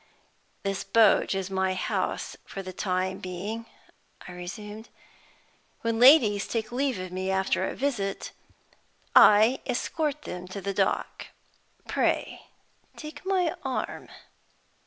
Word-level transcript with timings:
"This 0.63 0.83
boat 0.83 1.35
is 1.35 1.51
my 1.51 1.75
house 1.75 2.35
for 2.43 2.63
the 2.63 2.73
time 2.73 3.19
being," 3.19 3.67
I 4.27 4.31
resumed. 4.31 4.89
"When 5.81 5.99
ladies 5.99 6.47
take 6.47 6.71
leave 6.71 6.97
of 6.97 7.11
me 7.11 7.29
after 7.29 7.67
a 7.67 7.75
visit, 7.75 8.31
I 9.15 9.59
escort 9.67 10.23
them 10.23 10.47
to 10.47 10.59
the 10.59 10.73
dock. 10.73 11.27
Pray 11.87 12.47
take 12.97 13.23
my 13.27 13.53
arm." 13.63 14.09